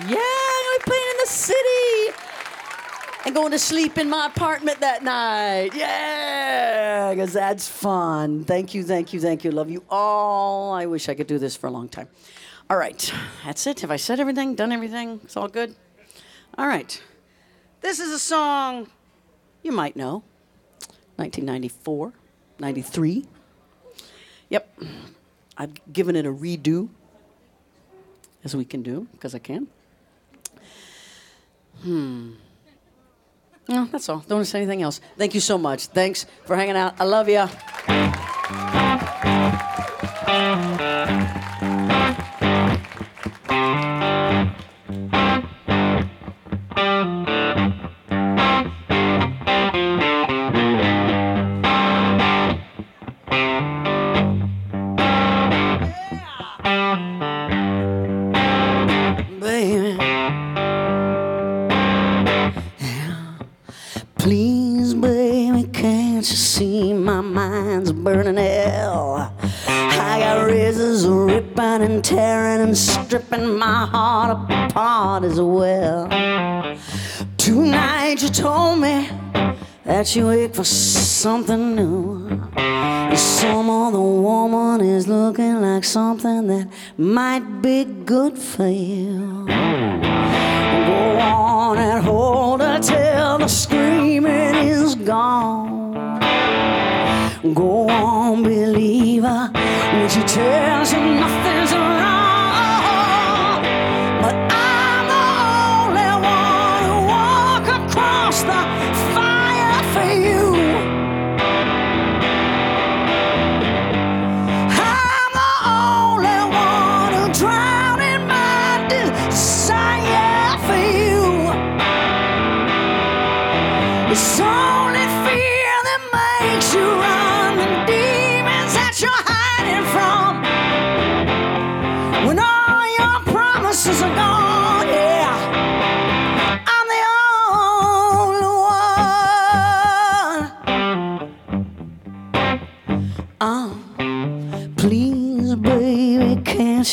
[0.00, 1.55] Yeah, I'm gonna be playing in the city
[3.26, 5.74] and going to sleep in my apartment that night.
[5.74, 8.44] Yeah, because that's fun.
[8.44, 9.50] Thank you, thank you, thank you.
[9.50, 10.72] Love you all.
[10.72, 12.08] I wish I could do this for a long time.
[12.70, 13.12] All right,
[13.44, 13.80] that's it.
[13.80, 14.54] Have I said everything?
[14.54, 15.20] Done everything?
[15.24, 15.74] It's all good.
[16.56, 17.02] All right.
[17.80, 18.88] This is a song
[19.64, 20.22] you might know.
[21.16, 22.12] 1994,
[22.60, 23.26] 93.
[24.50, 24.82] Yep.
[25.58, 26.88] I've given it a redo,
[28.44, 29.66] as we can do, because I can.
[31.82, 32.32] Hmm.
[33.68, 34.24] No, that's all.
[34.28, 35.00] Don't say anything else.
[35.18, 35.86] Thank you so much.
[35.86, 36.94] Thanks for hanging out.
[37.00, 37.46] I love you.
[80.16, 82.26] You wait for something new.
[82.56, 89.46] And Some other woman is looking like something that might be good for you.
[89.46, 95.92] Go on and hold her till the screaming is gone.
[97.52, 101.35] Go on, believer, when she tells you nothing's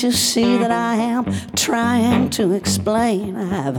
[0.03, 1.25] you see that I am
[1.55, 3.37] trying to explain?
[3.37, 3.77] I've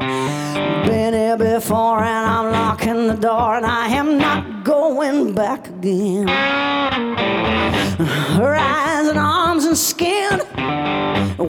[0.87, 6.29] been here before and I'm locking the door and I am not going back again.
[8.39, 9.09] Her eyes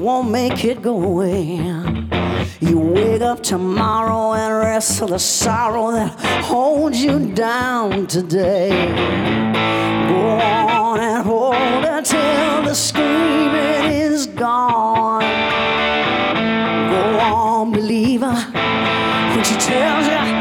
[0.06, 1.56] won't make it go away.
[2.60, 6.12] You wake up tomorrow and rest of the sorrow that
[6.43, 8.70] holds you down today.
[10.08, 15.22] Go on and hold till the screaming is gone.
[16.91, 18.41] Go on, believe her
[19.34, 20.34] when she tells you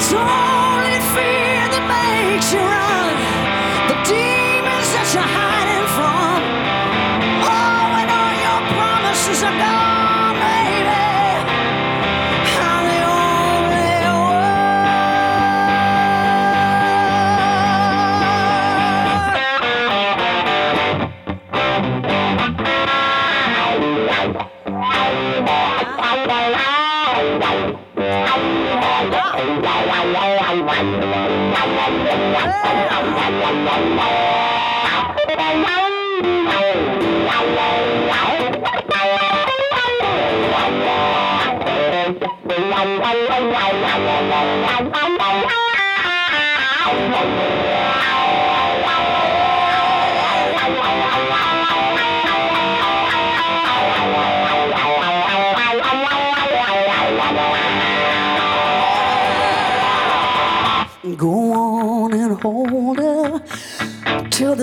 [0.00, 0.27] It's only
[32.48, 32.78] Yeah.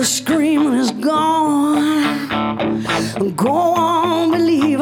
[0.06, 2.26] Screaming is gone.
[3.34, 4.75] Go on, believe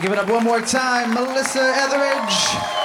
[0.00, 2.79] give it up one more time, Melissa Etheridge.